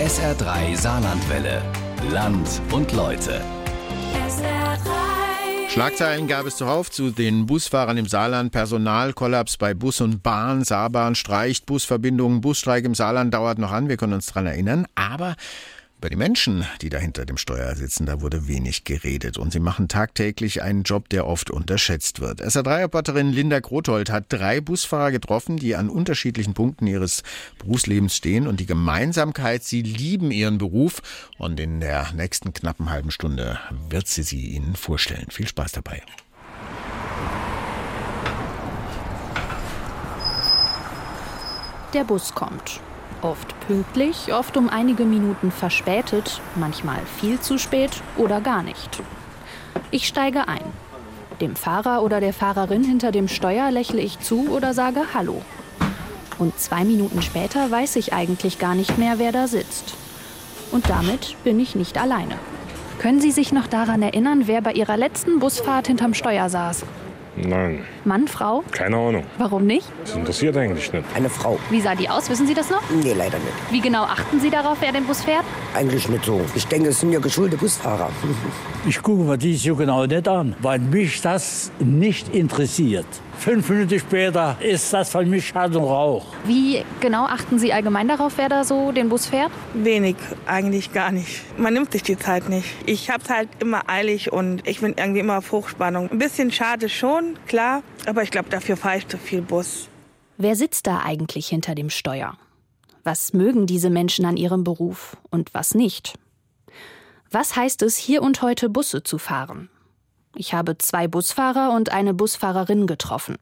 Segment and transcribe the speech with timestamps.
[0.00, 1.60] SR3 Saarlandwelle.
[2.10, 3.42] Land und Leute.
[5.68, 8.50] Schlagzeilen gab es zuhauf zu den Busfahrern im Saarland.
[8.50, 10.64] Personalkollaps bei Bus und Bahn.
[10.64, 12.40] Saarbahn streicht Busverbindungen.
[12.40, 13.90] Busstreik im Saarland dauert noch an.
[13.90, 14.86] Wir können uns daran erinnern.
[14.94, 15.36] Aber
[16.00, 19.36] über die Menschen, die da hinter dem Steuer sitzen, da wurde wenig geredet.
[19.36, 22.40] Und sie machen tagtäglich einen Job, der oft unterschätzt wird.
[22.40, 27.22] SA3-Reporterin Linda Grothold hat drei Busfahrer getroffen, die an unterschiedlichen Punkten ihres
[27.58, 28.46] Berufslebens stehen.
[28.46, 31.02] Und die Gemeinsamkeit, sie lieben ihren Beruf.
[31.36, 33.58] Und in der nächsten knappen halben Stunde
[33.90, 35.26] wird sie sie Ihnen vorstellen.
[35.28, 36.02] Viel Spaß dabei.
[41.92, 42.80] Der Bus kommt.
[43.22, 49.02] Oft pünktlich, oft um einige Minuten verspätet, manchmal viel zu spät oder gar nicht.
[49.90, 50.64] Ich steige ein.
[51.40, 55.42] Dem Fahrer oder der Fahrerin hinter dem Steuer lächle ich zu oder sage Hallo.
[56.38, 59.94] Und zwei Minuten später weiß ich eigentlich gar nicht mehr, wer da sitzt.
[60.72, 62.36] Und damit bin ich nicht alleine.
[62.98, 66.84] Können Sie sich noch daran erinnern, wer bei Ihrer letzten Busfahrt hinterm Steuer saß?
[67.46, 68.62] Nein, Mann, Frau?
[68.72, 69.24] keine Ahnung.
[69.38, 69.86] Warum nicht?
[70.04, 71.04] Das interessiert eigentlich nicht.
[71.14, 71.58] Eine Frau.
[71.70, 72.28] Wie sah die aus?
[72.30, 72.82] Wissen Sie das noch?
[72.90, 73.72] Nee, leider nicht.
[73.72, 75.44] Wie genau achten Sie darauf, wer den Bus fährt?
[75.72, 76.40] Eigentlich nicht so.
[76.56, 78.10] Ich denke, es sind ja geschulte Busfahrer.
[78.88, 83.06] Ich gucke mir die so genau nicht an, weil mich das nicht interessiert.
[83.38, 86.26] Fünf Minuten später ist das für mich Schall und Rauch.
[86.44, 89.52] Wie genau achten Sie allgemein darauf, wer da so den Bus fährt?
[89.72, 91.42] Wenig, eigentlich gar nicht.
[91.56, 92.68] Man nimmt sich die Zeit nicht.
[92.84, 96.10] Ich hab's halt immer eilig und ich bin irgendwie immer auf Hochspannung.
[96.10, 99.88] Ein bisschen schade schon, klar, aber ich glaube, dafür fahre ich zu viel Bus.
[100.36, 102.36] Wer sitzt da eigentlich hinter dem Steuer?
[103.02, 106.18] Was mögen diese Menschen an ihrem Beruf und was nicht?
[107.30, 109.70] Was heißt es, hier und heute Busse zu fahren?
[110.34, 113.36] Ich habe zwei Busfahrer und eine Busfahrerin getroffen.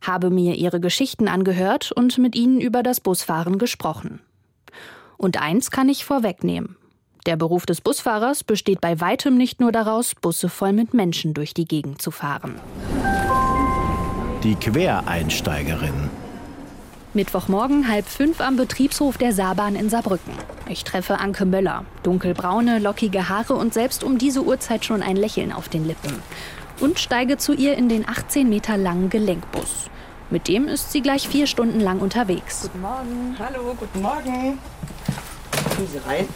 [0.00, 4.20] Habe mir ihre Geschichten angehört und mit ihnen über das Busfahren gesprochen.
[5.16, 6.76] Und eins kann ich vorwegnehmen.
[7.26, 11.52] Der Beruf des Busfahrers besteht bei weitem nicht nur daraus, Busse voll mit Menschen durch
[11.52, 12.54] die Gegend zu fahren.
[14.42, 16.10] Die Quereinsteigerin.
[17.18, 20.32] Mittwochmorgen halb fünf am Betriebshof der Saarbahn in Saarbrücken.
[20.68, 21.84] Ich treffe Anke Möller.
[22.04, 26.22] Dunkelbraune, lockige Haare und selbst um diese Uhrzeit schon ein Lächeln auf den Lippen.
[26.78, 29.90] Und steige zu ihr in den 18 Meter langen Gelenkbus.
[30.30, 32.62] Mit dem ist sie gleich vier Stunden lang unterwegs.
[32.62, 33.36] Guten Morgen.
[33.36, 34.58] Hallo, guten Morgen.
[35.74, 36.28] Kommen Sie rein.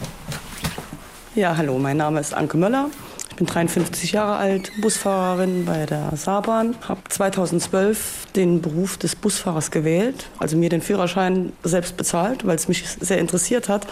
[1.37, 2.91] Ja, hallo, mein Name ist Anke Möller.
[3.33, 6.77] Ich bin 53 Jahre alt, Busfahrerin bei der Saarbahn.
[6.87, 12.69] Habe 2012 den Beruf des Busfahrers gewählt, also mir den Führerschein selbst bezahlt, weil es
[12.69, 13.87] mich sehr interessiert hat.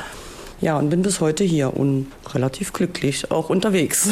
[0.60, 4.10] Ja, und bin bis heute hier und relativ glücklich, auch unterwegs.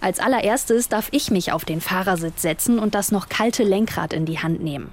[0.00, 4.26] Als allererstes darf ich mich auf den Fahrersitz setzen und das noch kalte Lenkrad in
[4.26, 4.92] die Hand nehmen.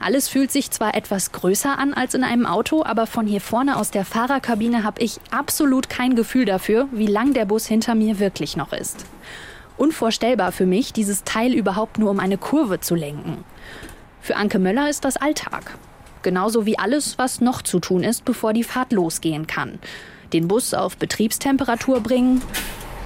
[0.00, 3.76] Alles fühlt sich zwar etwas größer an als in einem Auto, aber von hier vorne
[3.76, 8.18] aus der Fahrerkabine habe ich absolut kein Gefühl dafür, wie lang der Bus hinter mir
[8.18, 9.06] wirklich noch ist.
[9.76, 13.44] Unvorstellbar für mich, dieses Teil überhaupt nur um eine Kurve zu lenken.
[14.20, 15.76] Für Anke Möller ist das Alltag.
[16.22, 19.78] Genauso wie alles, was noch zu tun ist, bevor die Fahrt losgehen kann.
[20.32, 22.40] Den Bus auf Betriebstemperatur bringen,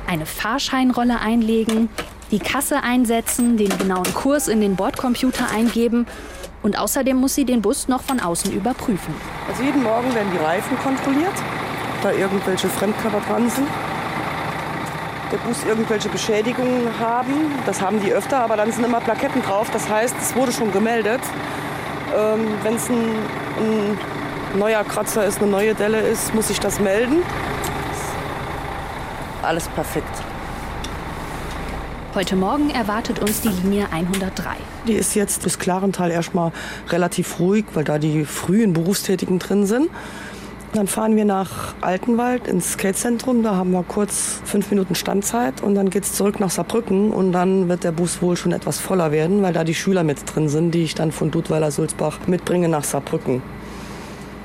[0.07, 1.89] eine Fahrscheinrolle einlegen,
[2.31, 6.07] die Kasse einsetzen, den genauen Kurs in den Bordcomputer eingeben
[6.63, 9.15] und außerdem muss sie den Bus noch von außen überprüfen.
[9.49, 11.35] Also jeden Morgen werden die Reifen kontrolliert,
[11.97, 13.69] ob da irgendwelche Fremdkörper dran sind.
[15.31, 17.53] Der Bus irgendwelche Beschädigungen haben.
[17.67, 19.69] Das haben die öfter, aber dann sind immer Plaketten drauf.
[19.73, 21.21] Das heißt, es wurde schon gemeldet.
[22.17, 23.11] Ähm, Wenn es ein,
[23.61, 23.99] ein
[24.59, 27.23] neuer Kratzer ist, eine neue Delle ist, muss ich das melden.
[29.43, 30.28] Alles perfekt.
[32.15, 34.57] Heute Morgen erwartet uns die Linie 103.
[34.87, 36.53] Die ist jetzt bis Klarental erstmal
[36.89, 39.91] relativ ruhig, weil da die frühen Berufstätigen drin sind.
[40.73, 43.43] Dann fahren wir nach Altenwald ins Skatezentrum.
[43.43, 47.69] Da haben wir kurz fünf Minuten Standzeit und dann geht's zurück nach Saarbrücken und dann
[47.69, 50.71] wird der Bus wohl schon etwas voller werden, weil da die Schüler mit drin sind,
[50.71, 53.43] die ich dann von Dudweiler Sulzbach mitbringe nach Saarbrücken.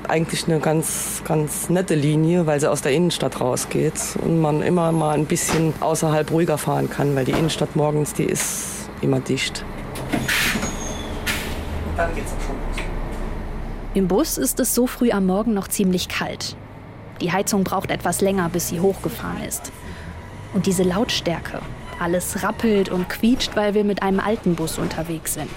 [0.08, 4.92] Eigentlich eine ganz, ganz nette Linie, weil sie aus der Innenstadt rausgeht und man immer
[4.92, 9.64] mal ein bisschen außerhalb ruhiger fahren kann, weil die Innenstadt morgens, die ist immer dicht.
[11.96, 12.86] Dann geht's auch schon los.
[13.94, 16.56] Im Bus ist es so früh am Morgen noch ziemlich kalt.
[17.20, 19.72] Die Heizung braucht etwas länger, bis sie hochgefahren ist.
[20.52, 21.60] Und diese Lautstärke.
[22.00, 25.50] Alles rappelt und quietscht, weil wir mit einem alten Bus unterwegs sind.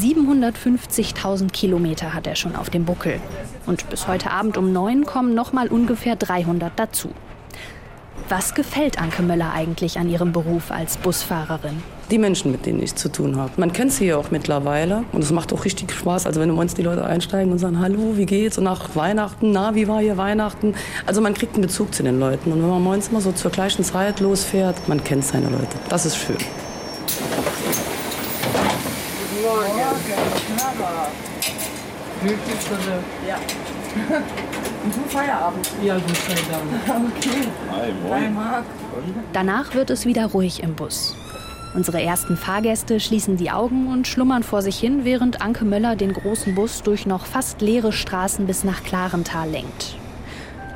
[0.00, 3.20] 750.000 Kilometer hat er schon auf dem Buckel.
[3.66, 7.10] Und bis heute Abend um neun kommen noch mal ungefähr 300 dazu.
[8.28, 11.82] Was gefällt Anke Möller eigentlich an ihrem Beruf als Busfahrerin?
[12.10, 13.50] Die Menschen, mit denen ich zu tun habe.
[13.56, 16.26] Man kennt sie ja auch mittlerweile und es macht auch richtig Spaß.
[16.26, 18.58] Also wenn uns die Leute einsteigen und sagen, hallo, wie geht's?
[18.58, 20.74] Und nach Weihnachten, na, wie war hier Weihnachten?
[21.06, 22.52] Also man kriegt einen Bezug zu den Leuten.
[22.52, 25.76] Und wenn man morgens immer so zur gleichen Zeit losfährt, man kennt seine Leute.
[25.88, 26.36] Das ist schön.
[26.36, 26.46] Guten
[30.78, 31.30] Morgen.
[32.22, 33.04] Morgen.
[33.26, 33.36] Ja.
[34.84, 35.70] Und du Feierabend?
[35.82, 36.72] Ja, gut, Feierabend.
[37.16, 37.48] Okay.
[37.70, 38.22] Hi, moin.
[38.22, 38.64] Hi, Marc.
[39.32, 41.16] Danach wird es wieder ruhig im Bus.
[41.74, 46.12] Unsere ersten Fahrgäste schließen die Augen und schlummern vor sich hin, während Anke Möller den
[46.12, 49.96] großen Bus durch noch fast leere Straßen bis nach Klarental lenkt.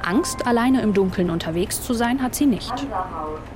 [0.07, 2.73] Angst, alleine im Dunkeln unterwegs zu sein, hat sie nicht.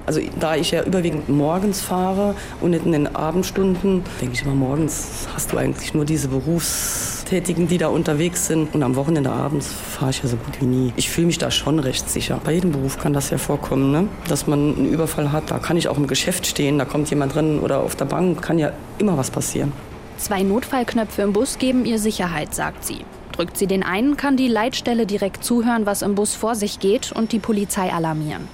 [0.06, 4.54] Also da ich ja überwiegend morgens fahre und nicht in den Abendstunden, denke ich immer,
[4.54, 8.74] morgens hast du eigentlich nur diese Berufstätigen, die da unterwegs sind.
[8.74, 10.92] Und am Wochenende abends fahre ich ja so gut wie nie.
[10.96, 12.40] Ich fühle mich da schon recht sicher.
[12.42, 14.08] Bei jedem Beruf kann das ja vorkommen, ne?
[14.28, 15.50] dass man einen Überfall hat.
[15.50, 18.40] Da kann ich auch im Geschäft stehen, da kommt jemand drin oder auf der Bank,
[18.42, 19.72] kann ja immer was passieren.
[20.16, 23.04] Zwei Notfallknöpfe im Bus geben ihr Sicherheit, sagt sie.
[23.38, 27.12] Drückt sie den einen, kann die Leitstelle direkt zuhören, was im Bus vor sich geht
[27.12, 28.48] und die Polizei alarmieren.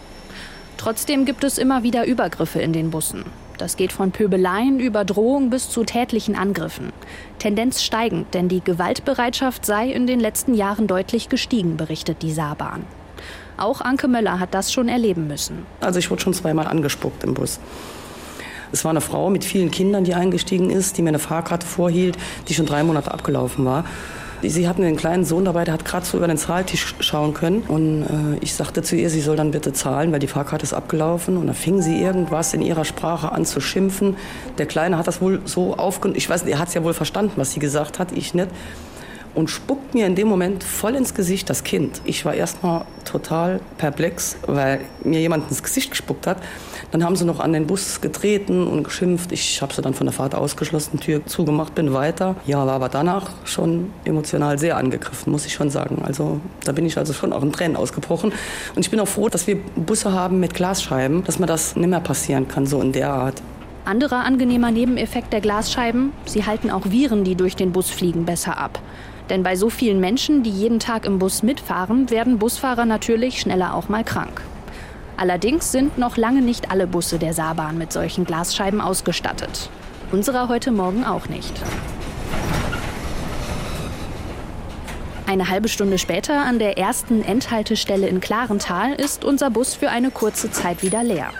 [0.76, 3.24] Trotzdem gibt es immer wieder Übergriffe in den Bussen.
[3.56, 6.92] Das geht von Pöbeleien über Drohung bis zu tätlichen Angriffen.
[7.38, 12.84] Tendenz steigend, denn die Gewaltbereitschaft sei in den letzten Jahren deutlich gestiegen, berichtet die Saarbahn.
[13.56, 15.64] Auch Anke Möller hat das schon erleben müssen.
[15.80, 17.58] Also ich wurde schon zweimal angespuckt im Bus.
[18.70, 22.18] Es war eine Frau mit vielen Kindern, die eingestiegen ist, die mir eine Fahrkarte vorhielt,
[22.48, 23.86] die schon drei Monate abgelaufen war.
[24.48, 27.62] Sie hatten einen kleinen Sohn dabei, der hat gerade so über den Zahltisch schauen können.
[27.68, 30.72] Und äh, ich sagte zu ihr, sie soll dann bitte zahlen, weil die Fahrkarte ist
[30.72, 31.36] abgelaufen.
[31.36, 34.16] Und dann fing sie irgendwas in ihrer Sprache an zu schimpfen.
[34.58, 36.16] Der Kleine hat das wohl so aufgenommen.
[36.16, 38.48] Ich weiß, er hat es ja wohl verstanden, was sie gesagt hat, ich nicht
[39.34, 42.00] und spuckt mir in dem Moment voll ins Gesicht das Kind.
[42.04, 46.38] Ich war erstmal total perplex, weil mir jemand ins Gesicht gespuckt hat.
[46.90, 49.32] Dann haben sie noch an den Bus getreten und geschimpft.
[49.32, 52.36] Ich habe sie dann von der Fahrt ausgeschlossen, Tür zugemacht, bin weiter.
[52.46, 56.02] Ja, war aber danach schon emotional sehr angegriffen, muss ich schon sagen.
[56.04, 58.32] Also da bin ich also schon auch in Tränen ausgebrochen.
[58.74, 61.88] Und ich bin auch froh, dass wir Busse haben mit Glasscheiben, dass mir das nicht
[61.88, 63.42] mehr passieren kann, so in der Art.
[63.84, 68.56] Anderer angenehmer Nebeneffekt der Glasscheiben, sie halten auch Viren, die durch den Bus fliegen, besser
[68.58, 68.80] ab.
[69.30, 73.74] Denn bei so vielen Menschen, die jeden Tag im Bus mitfahren, werden Busfahrer natürlich schneller
[73.74, 74.42] auch mal krank.
[75.16, 79.70] Allerdings sind noch lange nicht alle Busse der Saarbahn mit solchen Glasscheiben ausgestattet.
[80.10, 81.52] Unserer heute Morgen auch nicht.
[85.26, 90.10] Eine halbe Stunde später an der ersten Endhaltestelle in Klarental ist unser Bus für eine
[90.10, 91.30] kurze Zeit wieder leer.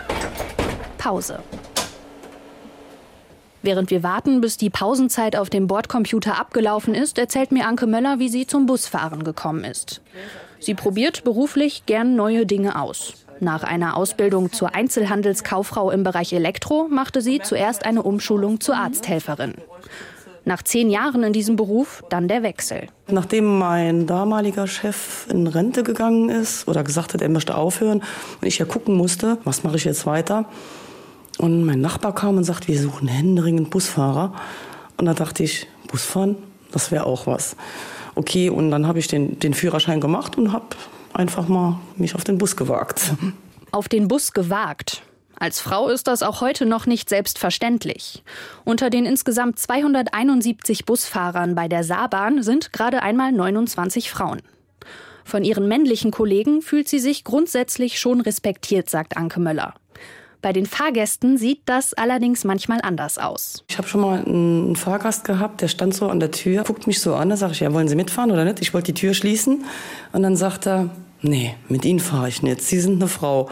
[0.97, 1.39] Pause.
[3.61, 8.19] Während wir warten, bis die Pausenzeit auf dem Bordcomputer abgelaufen ist, erzählt mir Anke Möller,
[8.19, 10.01] wie sie zum Busfahren gekommen ist.
[10.59, 13.24] Sie probiert beruflich gern neue Dinge aus.
[13.39, 19.55] Nach einer Ausbildung zur Einzelhandelskauffrau im Bereich Elektro machte sie zuerst eine Umschulung zur Arzthelferin.
[20.45, 22.87] Nach zehn Jahren in diesem Beruf dann der Wechsel.
[23.07, 28.03] Nachdem mein damaliger Chef in Rente gegangen ist oder gesagt hat, er möchte aufhören
[28.41, 30.45] und ich ja gucken musste, was mache ich jetzt weiter,
[31.37, 34.33] und mein Nachbar kam und sagt, wir suchen händeringend Busfahrer.
[34.97, 36.37] Und da dachte ich, Busfahren,
[36.71, 37.55] das wäre auch was.
[38.15, 40.65] Okay, und dann habe ich den, den Führerschein gemacht und habe
[41.15, 43.13] einfach mal mich auf den Bus gewagt.
[43.71, 45.03] Auf den Bus gewagt.
[45.37, 48.23] Als Frau ist das auch heute noch nicht selbstverständlich.
[48.63, 54.41] Unter den insgesamt 271 Busfahrern bei der Saarbahn sind gerade einmal 29 Frauen.
[55.25, 59.73] Von ihren männlichen Kollegen fühlt sie sich grundsätzlich schon respektiert, sagt Anke Möller.
[60.45, 63.63] Bei den Fahrgästen sieht das allerdings manchmal anders aus.
[63.67, 67.01] Ich habe schon mal einen Fahrgast gehabt, der stand so an der Tür, guckt mich
[67.01, 68.61] so an, da sage ich, ja, wollen Sie mitfahren oder nicht?
[68.61, 69.65] Ich wollte die Tür schließen
[70.13, 70.91] und dann sagt er,
[71.23, 73.49] nee, mit Ihnen fahre ich nicht, Sie sind eine Frau.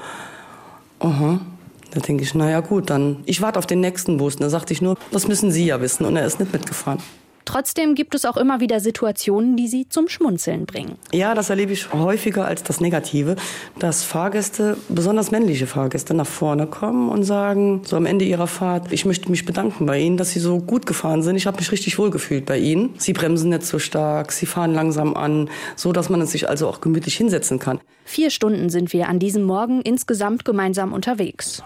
[1.00, 1.42] Aha.
[1.90, 4.36] Da denke ich, naja gut, dann ich warte auf den nächsten Bus.
[4.36, 6.06] Und da sagte ich nur, das müssen Sie ja wissen.
[6.06, 7.00] Und er ist nicht mitgefahren.
[7.46, 10.98] Trotzdem gibt es auch immer wieder Situationen, die sie zum Schmunzeln bringen.
[11.12, 13.36] Ja, das erlebe ich häufiger als das Negative,
[13.80, 18.92] dass Fahrgäste, besonders männliche Fahrgäste, nach vorne kommen und sagen, so am Ende ihrer Fahrt,
[18.92, 21.36] ich möchte mich bedanken bei Ihnen, dass Sie so gut gefahren sind.
[21.36, 22.94] Ich habe mich richtig wohl gefühlt bei Ihnen.
[22.98, 26.82] Sie bremsen nicht so stark, Sie fahren langsam an, so dass man sich also auch
[26.82, 27.80] gemütlich hinsetzen kann.
[28.06, 31.64] Vier Stunden sind wir an diesem Morgen insgesamt gemeinsam unterwegs.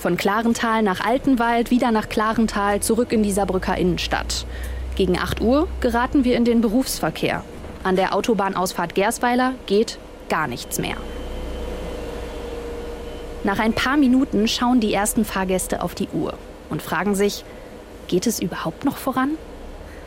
[0.00, 4.46] Von Klarental nach Altenwald, wieder nach Klarental, zurück in die Saarbrücker Innenstadt.
[4.96, 7.44] Gegen 8 Uhr geraten wir in den Berufsverkehr.
[7.84, 9.98] An der Autobahnausfahrt Gersweiler geht
[10.30, 10.96] gar nichts mehr.
[13.44, 16.32] Nach ein paar Minuten schauen die ersten Fahrgäste auf die Uhr
[16.70, 17.44] und fragen sich,
[18.08, 19.32] geht es überhaupt noch voran?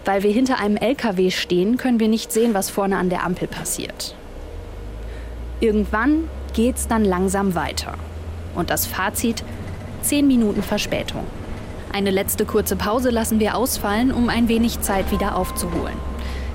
[0.06, 3.48] Weil wir hinter einem LKW stehen, können wir nicht sehen, was vorne an der Ampel
[3.48, 4.16] passiert.
[5.60, 7.94] Irgendwann geht's dann langsam weiter.
[8.56, 9.44] Und das Fazit:
[10.04, 11.24] 10 Minuten Verspätung.
[11.94, 15.96] Eine letzte kurze Pause lassen wir ausfallen, um ein wenig Zeit wieder aufzuholen.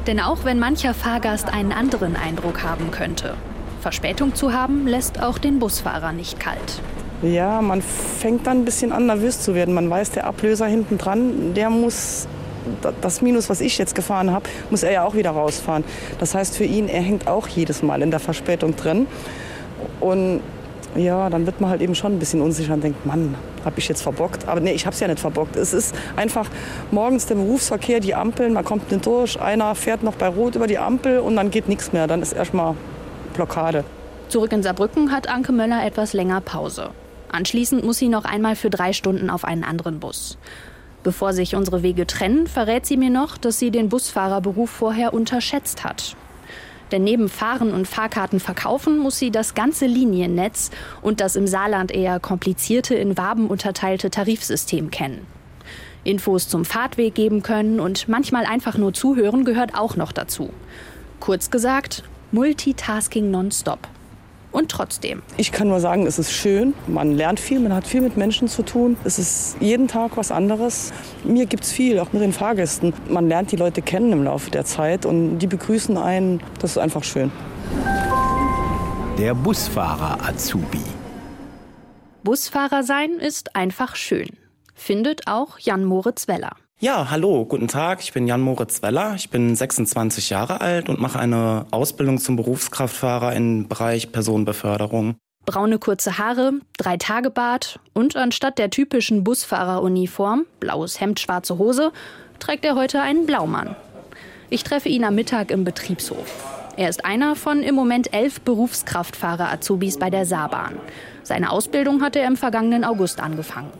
[0.07, 3.35] Denn auch wenn mancher Fahrgast einen anderen Eindruck haben könnte,
[3.81, 6.81] Verspätung zu haben, lässt auch den Busfahrer nicht kalt.
[7.23, 9.75] Ja, man fängt dann ein bisschen an, nervös zu werden.
[9.75, 12.29] Man weiß, der Ablöser hinten dran, der muss
[13.01, 15.85] das Minus, was ich jetzt gefahren habe, muss er ja auch wieder rausfahren.
[16.19, 19.07] Das heißt für ihn, er hängt auch jedes Mal in der Verspätung drin.
[20.01, 20.41] Und
[20.97, 23.89] ja, dann wird man halt eben schon ein bisschen unsicher und denkt, Mann, habe ich
[23.89, 24.49] jetzt verbockt?
[24.49, 25.57] Aber nee, ich habe es ja nicht verbockt.
[25.57, 26.49] Es ist einfach
[26.91, 30.67] morgens der Berufsverkehr, die Ampeln, man kommt nicht durch, einer fährt noch bei Rot über
[30.67, 32.07] die Ampel und dann geht nichts mehr.
[32.07, 32.75] Dann ist erstmal
[33.35, 33.85] Blockade.
[34.29, 36.91] Zurück in Saarbrücken hat Anke Möller etwas länger Pause.
[37.31, 40.39] Anschließend muss sie noch einmal für drei Stunden auf einen anderen Bus.
[41.03, 45.85] Bevor sich unsere Wege trennen, verrät sie mir noch, dass sie den Busfahrerberuf vorher unterschätzt
[45.85, 46.17] hat.
[46.91, 50.71] Denn neben Fahren und Fahrkarten verkaufen muss sie das ganze Liniennetz
[51.03, 55.27] und das im Saarland eher komplizierte, in Waben unterteilte Tarifsystem kennen.
[56.05, 60.51] Infos zum Fahrtweg geben können und manchmal einfach nur zuhören gehört auch noch dazu.
[61.21, 63.81] Kurz gesagt, Multitasking nonstop.
[64.51, 65.23] Und trotzdem.
[65.37, 66.73] Ich kann nur sagen, es ist schön.
[66.87, 68.97] Man lernt viel, man hat viel mit Menschen zu tun.
[69.05, 70.93] Es ist jeden Tag was anderes.
[71.23, 72.95] Mir gibt es viel, auch mit den Fahrgästen.
[73.09, 76.41] Man lernt die Leute kennen im Laufe der Zeit und die begrüßen einen.
[76.61, 77.31] Das ist einfach schön.
[79.19, 80.83] Der Busfahrer Azubi.
[82.23, 84.29] Busfahrer sein ist einfach schön.
[84.75, 86.53] Findet auch Jan Moritz Weller.
[86.81, 87.99] Ja, hallo, guten Tag.
[88.03, 89.15] Ich bin Jan Moritz Weller.
[89.17, 95.17] Ich bin 26 Jahre alt und mache eine Ausbildung zum Berufskraftfahrer im Bereich Personenbeförderung.
[95.45, 101.91] Braune kurze Haare, drei Tage Bart und anstatt der typischen Busfahreruniform, blaues Hemd, schwarze Hose,
[102.39, 103.75] trägt er heute einen Blaumann.
[104.49, 106.45] Ich treffe ihn am Mittag im Betriebshof.
[106.77, 110.77] Er ist einer von im Moment elf Berufskraftfahrer-Azubis bei der Saarbahn.
[111.25, 113.73] Seine Ausbildung hat er im vergangenen August angefangen.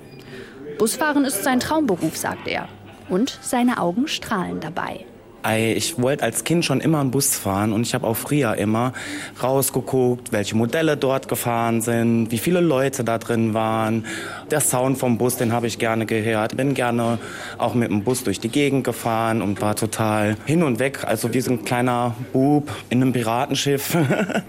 [0.81, 2.69] Busfahren ist sein Traumberuf, sagt er
[3.09, 5.05] und seine Augen strahlen dabei.
[5.47, 8.93] Ich wollte als Kind schon immer einen Bus fahren und ich habe auch früher immer
[9.41, 14.05] rausgeguckt, welche Modelle dort gefahren sind, wie viele Leute da drin waren.
[14.51, 16.57] Der Sound vom Bus, den habe ich gerne gehört.
[16.57, 17.19] Bin gerne
[17.57, 21.33] auch mit dem Bus durch die Gegend gefahren und war total hin und weg, also
[21.33, 23.97] wie so ein kleiner Bub in einem Piratenschiff.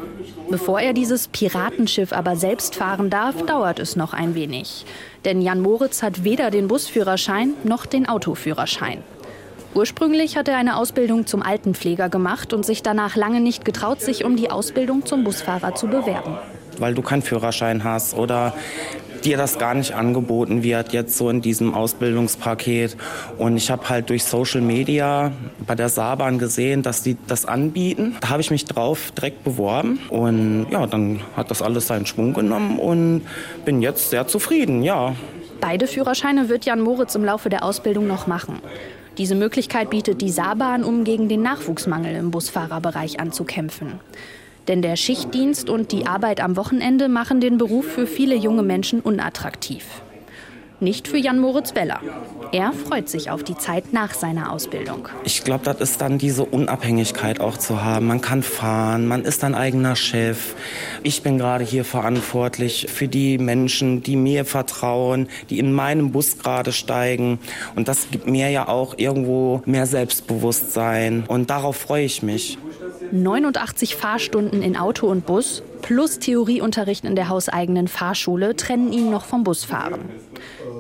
[0.50, 4.86] Bevor er dieses Piratenschiff aber selbst fahren darf, dauert es noch ein wenig.
[5.24, 9.04] Denn Jan Moritz hat weder den Busführerschein noch den Autoführerschein.
[9.76, 14.26] Ursprünglich hat er eine Ausbildung zum Altenpfleger gemacht und sich danach lange nicht getraut, sich
[14.26, 16.38] um die Ausbildung zum Busfahrer zu bewerben.
[16.80, 18.54] Weil du keinen Führerschein hast oder
[19.24, 22.98] dir das gar nicht angeboten wird, jetzt so in diesem Ausbildungspaket.
[23.38, 25.32] Und ich habe halt durch Social Media
[25.68, 28.16] bei der Saarbahn gesehen, dass die das anbieten.
[28.22, 32.34] Da habe ich mich drauf direkt beworben und ja, dann hat das alles seinen Schwung
[32.34, 33.22] genommen und
[33.66, 35.16] bin jetzt sehr zufrieden, ja.
[35.62, 38.62] Beide Führerscheine wird Jan Moritz im Laufe der Ausbildung noch machen.
[39.20, 44.00] Diese Möglichkeit bietet die Saarbahn, um gegen den Nachwuchsmangel im Busfahrerbereich anzukämpfen.
[44.70, 49.02] Denn der Schichtdienst und die Arbeit am Wochenende machen den Beruf für viele junge Menschen
[49.02, 49.84] unattraktiv.
[50.82, 52.00] Nicht für Jan Moritz Weller.
[52.54, 55.10] Er freut sich auf die Zeit nach seiner Ausbildung.
[55.26, 58.08] Ich glaube, das ist dann diese Unabhängigkeit auch zu haben.
[58.08, 60.56] Man kann fahren, man ist ein eigener Chef.
[61.04, 66.38] Ich bin gerade hier verantwortlich für die Menschen, die mir vertrauen, die in meinem Bus
[66.38, 67.40] gerade steigen.
[67.76, 71.26] Und das gibt mir ja auch irgendwo mehr Selbstbewusstsein.
[71.28, 72.58] Und darauf freue ich mich.
[73.12, 79.26] 89 Fahrstunden in Auto und Bus plus Theorieunterricht in der hauseigenen Fahrschule trennen ihn noch
[79.26, 80.02] vom Busfahren.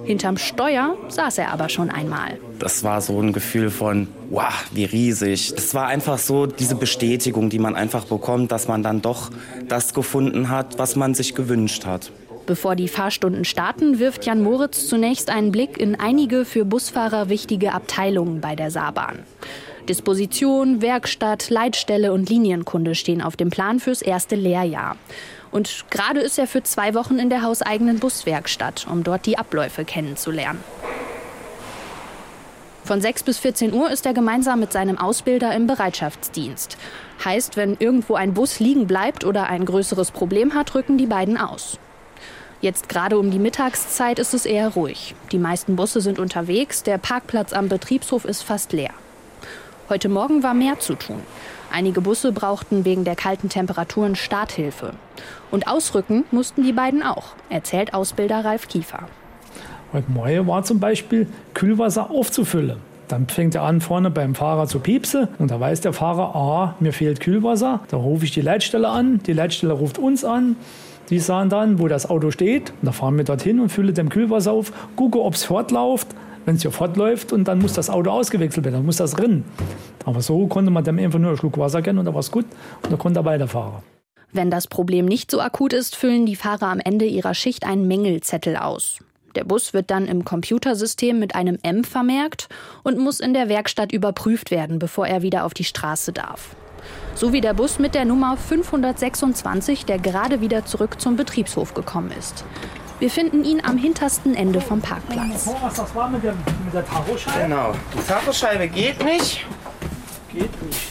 [0.10, 2.39] Hinterm Steuer saß er aber schon einmal.
[2.58, 5.54] Das war so ein Gefühl von, wow, wie riesig.
[5.56, 9.30] Es war einfach so diese Bestätigung, die man einfach bekommt, dass man dann doch
[9.68, 12.12] das gefunden hat, was man sich gewünscht hat.
[12.48, 17.74] Bevor die Fahrstunden starten, wirft Jan Moritz zunächst einen Blick in einige für Busfahrer wichtige
[17.74, 19.20] Abteilungen bei der Saarbahn.
[19.88, 24.98] Disposition, Werkstatt, Leitstelle und Linienkunde stehen auf dem Plan fürs erste Lehrjahr.
[25.51, 29.86] Und gerade ist er für zwei Wochen in der hauseigenen Buswerkstatt, um dort die Abläufe
[29.86, 30.63] kennenzulernen.
[32.84, 36.75] Von 6 bis 14 Uhr ist er gemeinsam mit seinem Ausbilder im Bereitschaftsdienst.
[37.24, 41.38] Heißt, wenn irgendwo ein Bus liegen bleibt oder ein größeres Problem hat, rücken die beiden
[41.38, 41.77] aus.
[42.62, 45.15] Jetzt gerade um die Mittagszeit ist es eher ruhig.
[45.32, 48.94] Die meisten Busse sind unterwegs, der Parkplatz am Betriebshof ist fast leer.
[49.89, 51.17] Heute Morgen war mehr zu tun.
[51.72, 54.93] Einige Busse brauchten wegen der kalten Temperaturen Starthilfe.
[55.50, 59.08] Und ausrücken mussten die beiden auch, erzählt Ausbilder Ralf Kiefer.
[59.91, 62.77] Heute Morgen war zum Beispiel Kühlwasser aufzufüllen.
[63.08, 65.27] Dann fängt er an, vorne beim Fahrer zu piepsen.
[65.39, 67.79] Und da weiß der Fahrer, ah, mir fehlt Kühlwasser.
[67.89, 69.22] Da rufe ich die Leitstelle an.
[69.25, 70.55] Die Leitstelle ruft uns an.
[71.10, 72.69] Die sagen dann, wo das Auto steht.
[72.69, 76.10] Und da fahren wir dorthin und füllen dem Kühlwasser auf, gucke, ob es fortläuft.
[76.50, 79.46] Wenn es ja fortläuft und dann muss das Auto ausgewechselt werden, dann muss das rinnen.
[80.03, 82.32] Aber so konnte man dem einfach nur einen Schluck Wasser geben und da war es
[82.32, 82.46] gut
[82.82, 83.84] und dann konnte er weiterfahren.
[84.32, 87.88] Wenn das Problem nicht so akut ist, füllen die Fahrer am Ende ihrer Schicht einen
[87.88, 88.98] Mängelzettel aus.
[89.36, 92.50] Der Bus wird dann im Computersystem mit einem M vermerkt
[92.82, 96.56] und muss in der Werkstatt überprüft werden, bevor er wieder auf die Straße darf.
[97.13, 102.12] So wie der Bus mit der Nummer 526, der gerade wieder zurück zum Betriebshof gekommen
[102.18, 102.44] ist.
[103.00, 105.50] Wir finden ihn am hintersten Ende vom Parkplatz.
[105.62, 107.44] Was das war mit der, mit der Tachoscheibe?
[107.44, 107.74] Genau.
[107.94, 109.46] Die Tachoscheibe geht nicht.
[110.34, 110.89] Geht nicht.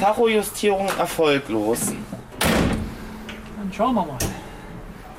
[0.00, 1.92] Tachojustierung erfolglos.
[2.38, 4.18] Dann schauen wir mal.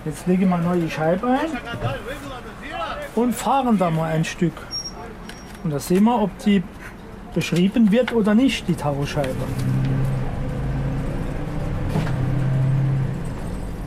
[0.03, 1.51] Jetzt legen wir neu die Scheibe ein
[3.13, 4.53] und fahren da mal ein Stück.
[5.63, 6.63] Und da sehen wir, ob die
[7.35, 9.29] beschrieben wird oder nicht, die Tachoscheibe.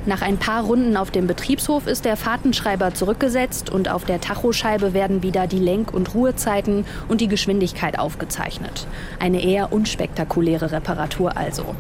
[0.07, 4.93] Nach ein paar Runden auf dem Betriebshof ist der Fahrtenschreiber zurückgesetzt und auf der Tachoscheibe
[4.93, 8.87] werden wieder die Lenk- und Ruhezeiten und die Geschwindigkeit aufgezeichnet.
[9.19, 11.75] Eine eher unspektakuläre Reparatur also.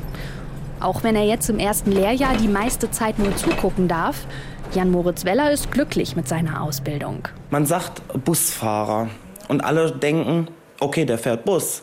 [0.81, 4.27] Auch wenn er jetzt im ersten Lehrjahr die meiste Zeit nur zugucken darf,
[4.75, 7.29] Jan Moritz Weller ist glücklich mit seiner Ausbildung.
[7.51, 9.09] Man sagt Busfahrer
[9.49, 10.49] und alle denken,
[10.81, 11.83] okay, der fährt Bus.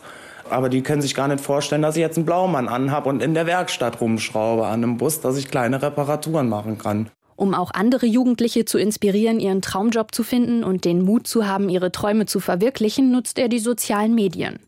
[0.52, 3.34] Aber die können sich gar nicht vorstellen, dass ich jetzt einen Blaumann anhab und in
[3.34, 7.10] der Werkstatt rumschraube an einem Bus, dass ich kleine Reparaturen machen kann.
[7.34, 11.68] Um auch andere Jugendliche zu inspirieren, ihren Traumjob zu finden und den Mut zu haben,
[11.68, 14.60] ihre Träume zu verwirklichen, nutzt er die sozialen Medien.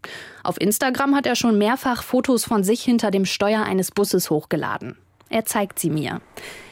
[0.42, 4.96] Auf Instagram hat er schon mehrfach Fotos von sich hinter dem Steuer eines Busses hochgeladen.
[5.28, 6.20] Er zeigt sie mir.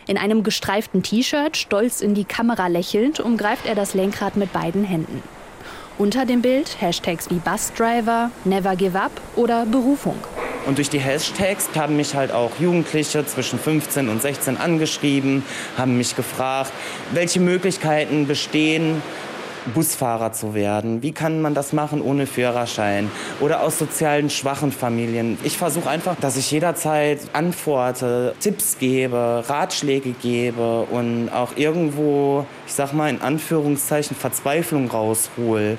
[0.09, 4.85] In einem gestreiften T-Shirt, stolz in die Kamera lächelnd, umgreift er das Lenkrad mit beiden
[4.85, 5.23] Händen.
[5.99, 10.17] Unter dem Bild Hashtags wie Busdriver, Never Give Up oder Berufung.
[10.67, 15.45] Und durch die Hashtags haben mich halt auch Jugendliche zwischen 15 und 16 angeschrieben,
[15.77, 16.73] haben mich gefragt,
[17.13, 19.03] welche Möglichkeiten bestehen,
[19.75, 21.03] Busfahrer zu werden.
[21.03, 23.11] Wie kann man das machen ohne Führerschein?
[23.41, 25.39] Oder aus sozialen schwachen Familien.
[25.45, 32.73] Ich versuche einfach, dass ich jederzeit antworte, Tipps gebe, Ratschläge gebe und auch irgendwo, ich
[32.73, 35.79] sag mal in Anführungszeichen, Verzweiflung raushol.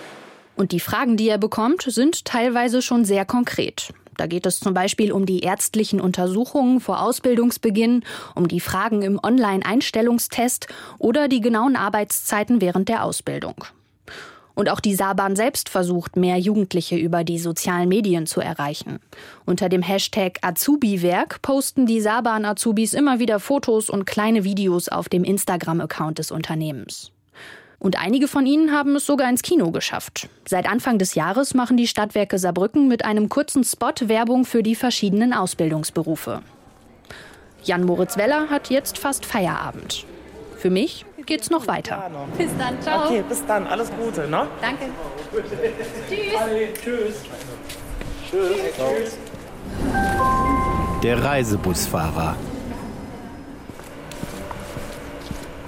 [0.56, 3.94] Und die Fragen, die er bekommt, sind teilweise schon sehr konkret.
[4.18, 8.04] Da geht es zum Beispiel um die ärztlichen Untersuchungen vor Ausbildungsbeginn,
[8.36, 10.68] um die Fragen im Online-Einstellungstest
[11.00, 13.66] oder die genauen Arbeitszeiten während der Ausbildung.
[14.56, 19.00] Und auch die Saarbahn selbst versucht, mehr Jugendliche über die sozialen Medien zu erreichen.
[19.46, 25.24] Unter dem Hashtag Azubi-Werk posten die Saarbahn-Azubis immer wieder Fotos und kleine Videos auf dem
[25.24, 27.12] Instagram-Account des Unternehmens.
[27.84, 30.30] Und einige von ihnen haben es sogar ins Kino geschafft.
[30.48, 34.76] Seit Anfang des Jahres machen die Stadtwerke Saarbrücken mit einem kurzen Spot Werbung für die
[34.76, 36.41] verschiedenen Ausbildungsberufe.
[37.65, 40.06] Jan Moritz Weller hat jetzt fast Feierabend.
[40.58, 42.10] Für mich geht's noch weiter.
[42.38, 43.06] Bis dann, ciao.
[43.06, 44.48] Okay, bis dann, alles Gute, ne?
[44.62, 44.86] Danke.
[46.10, 47.15] Tschüss.
[48.32, 48.58] Tschüss.
[48.78, 49.17] Tschüss.
[51.04, 52.38] Der Reisebusfahrer.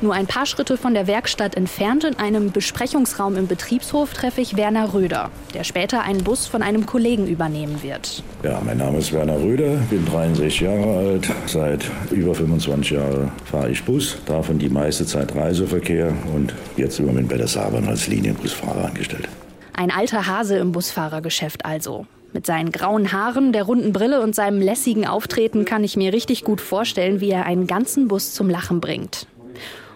[0.02, 4.58] Nur ein paar Schritte von der Werkstatt entfernt in einem Besprechungsraum im Betriebshof treffe ich
[4.58, 8.22] Werner Röder, der später einen Bus von einem Kollegen übernehmen wird.
[8.44, 11.32] Ja, mein Name ist Werner Röder, bin 63 Jahre alt.
[11.48, 17.06] Seit über 25 Jahren fahre ich Bus, davon die meiste Zeit Reiseverkehr und jetzt im
[17.06, 19.30] Moment bei der Saarbahn als Linienbusfahrer angestellt.
[19.74, 22.06] Ein alter Hase im Busfahrergeschäft also.
[22.34, 26.44] Mit seinen grauen Haaren, der runden Brille und seinem lässigen Auftreten kann ich mir richtig
[26.44, 29.28] gut vorstellen, wie er einen ganzen Bus zum Lachen bringt.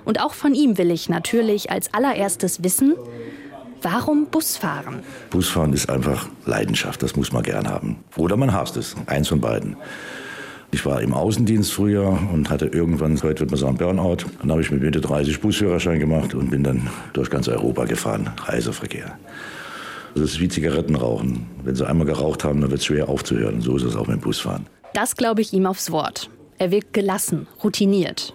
[0.09, 2.95] Und auch von ihm will ich natürlich als allererstes wissen,
[3.83, 5.03] warum Busfahren?
[5.29, 7.97] Busfahren ist einfach Leidenschaft, das muss man gern haben.
[8.17, 9.77] Oder man hasst es, eins von beiden.
[10.71, 14.25] Ich war im Außendienst früher und hatte irgendwann, heute wird man sagen, Burnout.
[14.41, 18.31] Dann habe ich mit Mitte 30 Busführerschein gemacht und bin dann durch ganz Europa gefahren,
[18.45, 19.15] Reiseverkehr.
[20.15, 21.45] Das ist wie Zigaretten rauchen.
[21.63, 23.57] Wenn Sie einmal geraucht haben, dann wird es schwer aufzuhören.
[23.57, 24.65] Und so ist es auch mit Busfahren.
[24.95, 26.31] Das glaube ich ihm aufs Wort.
[26.57, 28.33] Er wirkt gelassen, routiniert.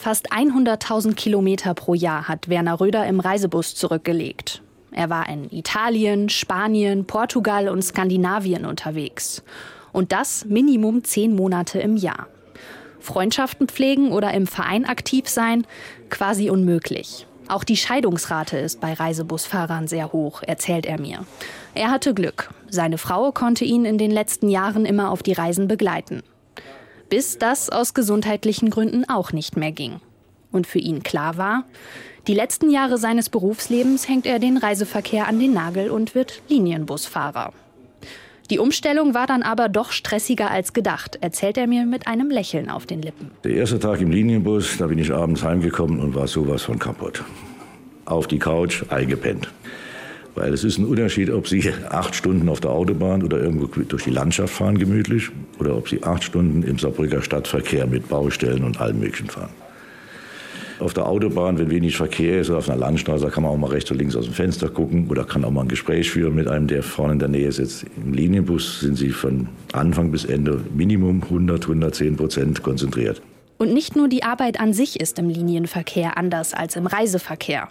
[0.00, 4.62] Fast 100.000 Kilometer pro Jahr hat Werner Röder im Reisebus zurückgelegt.
[4.92, 9.42] Er war in Italien, Spanien, Portugal und Skandinavien unterwegs.
[9.92, 12.28] Und das Minimum zehn Monate im Jahr.
[12.98, 15.66] Freundschaften pflegen oder im Verein aktiv sein,
[16.08, 17.26] quasi unmöglich.
[17.48, 21.26] Auch die Scheidungsrate ist bei Reisebusfahrern sehr hoch, erzählt er mir.
[21.74, 22.48] Er hatte Glück.
[22.70, 26.22] Seine Frau konnte ihn in den letzten Jahren immer auf die Reisen begleiten
[27.10, 30.00] bis das aus gesundheitlichen Gründen auch nicht mehr ging.
[30.52, 31.64] Und für ihn klar war,
[32.26, 37.52] die letzten Jahre seines Berufslebens hängt er den Reiseverkehr an den Nagel und wird Linienbusfahrer.
[38.50, 42.68] Die Umstellung war dann aber doch stressiger als gedacht, erzählt er mir mit einem Lächeln
[42.68, 43.30] auf den Lippen.
[43.44, 47.22] Der erste Tag im Linienbus, da bin ich abends heimgekommen und war sowas von kaputt.
[48.06, 49.48] Auf die Couch, eingepennt.
[50.34, 54.04] Weil es ist ein Unterschied, ob Sie acht Stunden auf der Autobahn oder irgendwo durch
[54.04, 58.80] die Landschaft fahren, gemütlich, oder ob Sie acht Stunden im Saarbrücker Stadtverkehr mit Baustellen und
[58.80, 59.50] allem Möglichen fahren.
[60.78, 63.70] Auf der Autobahn, wenn wenig Verkehr ist, oder auf einer Landstraße, kann man auch mal
[63.70, 66.48] rechts und links aus dem Fenster gucken oder kann auch mal ein Gespräch führen mit
[66.48, 67.84] einem, der vorne in der Nähe sitzt.
[68.02, 73.20] Im Linienbus sind Sie von Anfang bis Ende Minimum 100, 110 Prozent konzentriert.
[73.58, 77.68] Und nicht nur die Arbeit an sich ist im Linienverkehr anders als im Reiseverkehr.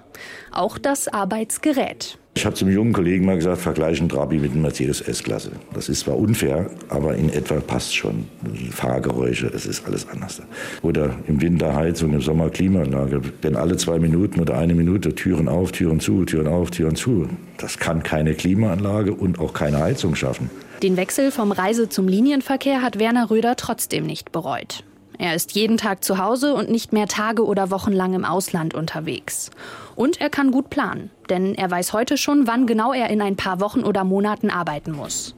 [0.51, 2.19] Auch das Arbeitsgerät.
[2.39, 5.51] Ich habe zum jungen Kollegen mal gesagt, vergleichen Trabi mit einem Mercedes S-Klasse.
[5.73, 8.29] Das ist zwar unfair, aber in etwa passt schon.
[8.71, 10.41] Fahrgeräusche, es ist alles anders.
[10.81, 13.19] Oder im Winter Heizung, im Sommer Klimaanlage.
[13.43, 17.27] Denn alle zwei Minuten oder eine Minute Türen auf, Türen zu, Türen auf, Türen zu.
[17.57, 20.49] Das kann keine Klimaanlage und auch keine Heizung schaffen.
[20.81, 24.85] Den Wechsel vom Reise- zum Linienverkehr hat Werner Röder trotzdem nicht bereut.
[25.17, 28.75] Er ist jeden Tag zu Hause und nicht mehr Tage oder Wochen lang im Ausland
[28.75, 29.51] unterwegs.
[29.97, 33.35] Und er kann gut planen, denn er weiß heute schon, wann genau er in ein
[33.35, 35.35] paar Wochen oder Monaten arbeiten muss.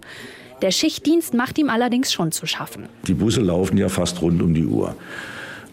[0.62, 2.84] Der Schichtdienst macht ihm allerdings schon zu schaffen.
[3.08, 4.95] Die Busse laufen ja fast rund um die Uhr.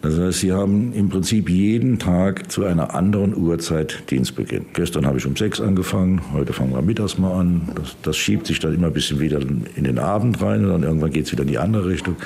[0.01, 4.67] Das heißt, Sie haben im Prinzip jeden Tag zu einer anderen Uhrzeit Dienstbeginn.
[4.73, 7.69] Gestern habe ich um sechs angefangen, heute fangen wir mittags mal an.
[7.75, 10.83] Das, das schiebt sich dann immer ein bisschen wieder in den Abend rein und dann
[10.85, 12.17] irgendwann geht es wieder in die andere Richtung.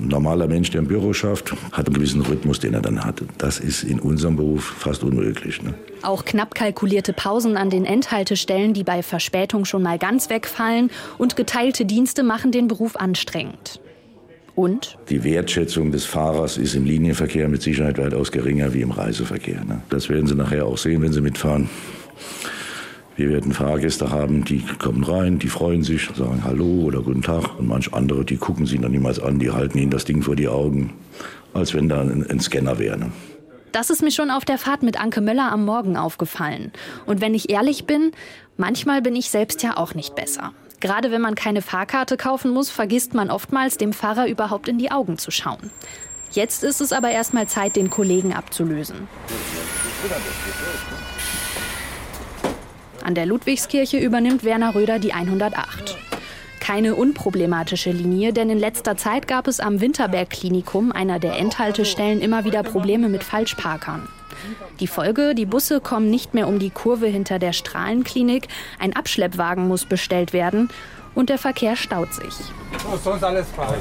[0.00, 3.22] Ein normaler Mensch, der im Büro schafft, hat einen gewissen Rhythmus, den er dann hat.
[3.36, 5.62] Das ist in unserem Beruf fast unmöglich.
[5.62, 5.74] Ne?
[6.02, 11.36] Auch knapp kalkulierte Pausen an den Endhaltestellen, die bei Verspätung schon mal ganz wegfallen, und
[11.36, 13.80] geteilte Dienste machen den Beruf anstrengend.
[14.54, 14.96] Und?
[15.10, 19.64] Die Wertschätzung des Fahrers ist im Linienverkehr mit Sicherheit weitaus geringer wie im Reiseverkehr.
[19.64, 19.82] Ne?
[19.90, 21.68] Das werden Sie nachher auch sehen, wenn Sie mitfahren.
[23.20, 27.58] Wir werden Fahrgäste haben, die kommen rein, die freuen sich, sagen Hallo oder Guten Tag.
[27.58, 30.36] Und manch andere, die gucken sie dann niemals an, die halten ihnen das Ding vor
[30.36, 30.94] die Augen,
[31.52, 32.96] als wenn da ein, ein Scanner wäre.
[32.96, 33.12] Ne?
[33.72, 36.72] Das ist mir schon auf der Fahrt mit Anke Möller am Morgen aufgefallen.
[37.04, 38.12] Und wenn ich ehrlich bin,
[38.56, 40.54] manchmal bin ich selbst ja auch nicht besser.
[40.80, 44.90] Gerade wenn man keine Fahrkarte kaufen muss, vergisst man oftmals, dem Fahrer überhaupt in die
[44.90, 45.70] Augen zu schauen.
[46.32, 49.08] Jetzt ist es aber erstmal Zeit, den Kollegen abzulösen.
[53.04, 55.96] An der Ludwigskirche übernimmt Werner Röder die 108.
[56.60, 62.44] Keine unproblematische Linie, denn in letzter Zeit gab es am Winterberg-Klinikum, einer der Endhaltestellen, immer
[62.44, 64.08] wieder Probleme mit Falschparkern.
[64.78, 69.66] Die Folge, die Busse kommen nicht mehr um die Kurve hinter der Strahlenklinik, ein Abschleppwagen
[69.68, 70.70] muss bestellt werden
[71.14, 72.34] und der Verkehr staut sich.
[72.78, 73.78] So, sonst alles frei.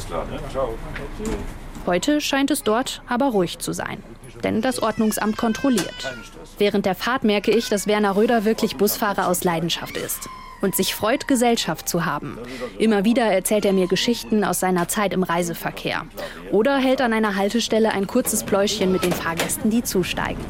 [1.86, 4.04] Heute scheint es dort aber ruhig zu sein,
[4.42, 6.14] denn das Ordnungsamt kontrolliert.
[6.58, 10.30] Während der Fahrt merke ich, dass Werner Röder wirklich Busfahrer aus Leidenschaft ist
[10.62, 12.38] und sich freut, Gesellschaft zu haben.
[12.78, 16.06] Immer wieder erzählt er mir Geschichten aus seiner Zeit im Reiseverkehr.
[16.52, 20.44] Oder hält an einer Haltestelle ein kurzes Pläuschchen mit den Fahrgästen, die zusteigen.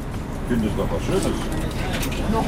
[0.48, 1.24] Findest du noch was Schönes?
[2.32, 2.44] Noch.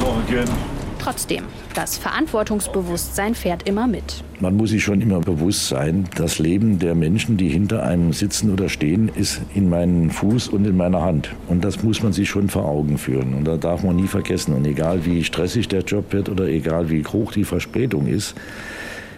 [0.00, 0.48] Noch gern.
[0.98, 1.44] Trotzdem,
[1.74, 4.22] das Verantwortungsbewusstsein fährt immer mit.
[4.40, 8.52] Man muss sich schon immer bewusst sein, das Leben der Menschen, die hinter einem sitzen
[8.52, 11.30] oder stehen, ist in meinem Fuß und in meiner Hand.
[11.48, 13.34] Und das muss man sich schon vor Augen führen.
[13.34, 14.54] Und da darf man nie vergessen.
[14.54, 18.34] Und egal wie stressig der Job wird oder egal wie hoch die Verspätung ist,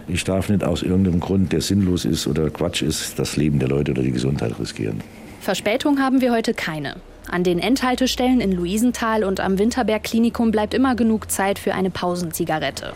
[0.07, 3.67] ich darf nicht aus irgendeinem Grund, der sinnlos ist oder Quatsch ist, das Leben der
[3.67, 5.01] Leute oder die Gesundheit riskieren.
[5.41, 6.95] Verspätung haben wir heute keine.
[7.29, 12.93] An den Endhaltestellen in Luisenthal und am Winterberg-Klinikum bleibt immer genug Zeit für eine Pausenzigarette.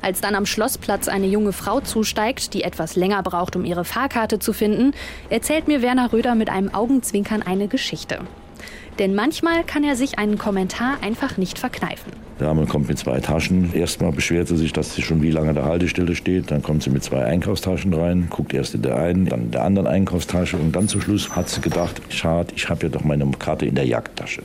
[0.00, 4.40] Als dann am Schlossplatz eine junge Frau zusteigt, die etwas länger braucht, um ihre Fahrkarte
[4.40, 4.92] zu finden,
[5.30, 8.20] erzählt mir Werner Röder mit einem Augenzwinkern eine Geschichte.
[8.98, 12.12] Denn manchmal kann er sich einen Kommentar einfach nicht verkneifen.
[12.38, 13.72] Die Dame kommt mit zwei Taschen.
[13.72, 16.50] Erstmal beschwert sie sich, dass sie schon wie lange an der Haltestelle steht.
[16.50, 19.64] Dann kommt sie mit zwei Einkaufstaschen rein, guckt erst in der einen, dann in der
[19.64, 20.56] anderen Einkaufstasche.
[20.56, 23.74] Und dann zum Schluss hat sie gedacht, schade, ich habe ja doch meine Karte in
[23.74, 24.42] der Jagdtasche.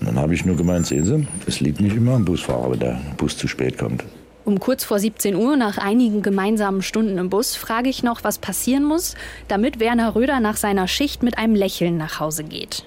[0.00, 2.80] Und dann habe ich nur gemeint, sehen Sie, es liegt nicht immer am Busfahrer, wenn
[2.80, 4.02] der Bus zu spät kommt.
[4.44, 8.38] Um kurz vor 17 Uhr, nach einigen gemeinsamen Stunden im Bus, frage ich noch, was
[8.38, 9.14] passieren muss,
[9.48, 12.84] damit Werner Röder nach seiner Schicht mit einem Lächeln nach Hause geht.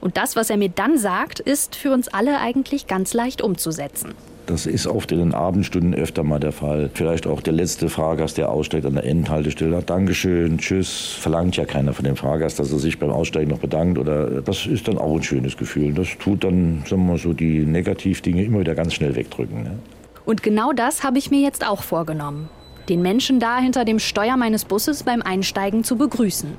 [0.00, 4.14] Und das, was er mir dann sagt, ist für uns alle eigentlich ganz leicht umzusetzen.
[4.46, 6.90] Das ist oft in den Abendstunden öfter mal der Fall.
[6.92, 9.80] Vielleicht auch der letzte Fahrgast, der aussteigt an der Endhaltestelle.
[9.82, 11.14] Dankeschön, tschüss.
[11.20, 13.96] Verlangt ja keiner von dem Fahrgast, dass er sich beim Aussteigen noch bedankt.
[13.96, 15.94] Oder das ist dann auch ein schönes Gefühl.
[15.94, 19.62] Das tut dann, sagen wir mal so, die Negativdinge immer wieder ganz schnell wegdrücken.
[19.62, 19.78] Ne?
[20.24, 22.48] Und genau das habe ich mir jetzt auch vorgenommen.
[22.88, 26.54] Den Menschen da hinter dem Steuer meines Busses beim Einsteigen zu begrüßen,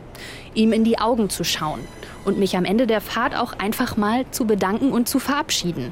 [0.54, 1.82] ihm in die Augen zu schauen
[2.25, 5.91] und mich am Ende der Fahrt auch einfach mal zu bedanken und zu verabschieden.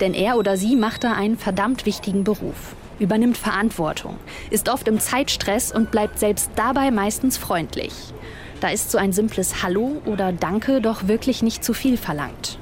[0.00, 4.16] Denn er oder sie macht da einen verdammt wichtigen Beruf, übernimmt Verantwortung,
[4.50, 7.92] ist oft im Zeitstress und bleibt selbst dabei meistens freundlich.
[8.60, 12.58] Da ist so ein simples Hallo oder Danke doch wirklich nicht zu viel verlangt.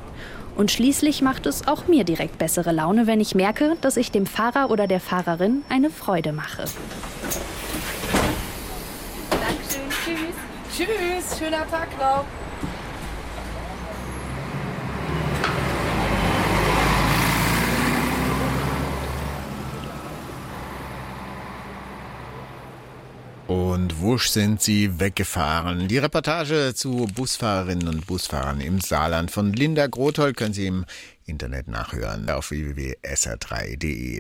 [0.57, 4.27] Und schließlich macht es auch mir direkt bessere Laune, wenn ich merke, dass ich dem
[4.27, 6.65] Fahrer oder der Fahrerin eine Freude mache.
[9.31, 10.87] Dankeschön, tschüss.
[10.87, 12.25] Tschüss, schöner Tag noch.
[23.47, 25.87] Und wusch sind sie weggefahren.
[25.87, 30.87] Die Reportage zu Busfahrerinnen und Busfahrern im Saarland von Linda Grothold können Sie im
[31.27, 34.19] Internet nachhören auf www.sr3.de.